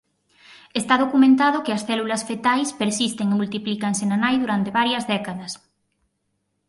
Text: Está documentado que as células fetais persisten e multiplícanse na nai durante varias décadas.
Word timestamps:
Está 0.79 0.93
documentado 1.03 1.63
que 1.65 1.75
as 1.77 1.85
células 1.87 2.21
fetais 2.29 2.69
persisten 2.81 3.27
e 3.29 3.39
multiplícanse 3.41 4.03
na 4.07 4.17
nai 4.23 4.35
durante 4.43 4.75
varias 4.79 5.03
décadas. 5.13 5.51